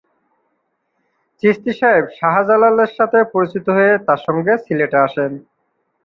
[1.43, 5.31] চিশতী সাহেব শাহ জালালের সাথে পরিচিত হয়ে তার সঙ্গে সিলেটে আসেন।